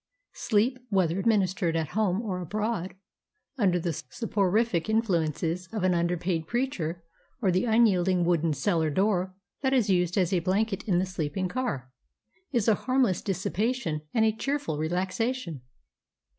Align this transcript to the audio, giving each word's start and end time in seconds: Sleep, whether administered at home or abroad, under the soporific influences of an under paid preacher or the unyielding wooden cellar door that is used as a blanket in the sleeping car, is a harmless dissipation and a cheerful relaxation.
Sleep, 0.33 0.79
whether 0.89 1.19
administered 1.19 1.75
at 1.75 1.89
home 1.89 2.23
or 2.23 2.39
abroad, 2.41 2.95
under 3.59 3.77
the 3.79 3.93
soporific 3.93 4.89
influences 4.89 5.67
of 5.71 5.83
an 5.83 5.93
under 5.93 6.17
paid 6.17 6.47
preacher 6.47 7.03
or 7.39 7.51
the 7.51 7.65
unyielding 7.65 8.25
wooden 8.25 8.51
cellar 8.53 8.89
door 8.89 9.35
that 9.61 9.73
is 9.73 9.91
used 9.91 10.17
as 10.17 10.33
a 10.33 10.39
blanket 10.39 10.81
in 10.87 10.97
the 10.97 11.05
sleeping 11.05 11.47
car, 11.47 11.91
is 12.51 12.67
a 12.67 12.73
harmless 12.89 13.21
dissipation 13.21 14.01
and 14.11 14.25
a 14.25 14.31
cheerful 14.35 14.79
relaxation. 14.79 15.61